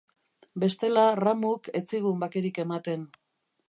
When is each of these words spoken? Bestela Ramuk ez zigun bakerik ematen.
Bestela 0.63 1.03
Ramuk 1.21 1.71
ez 1.81 1.85
zigun 1.95 2.27
bakerik 2.27 2.63
ematen. 2.69 3.11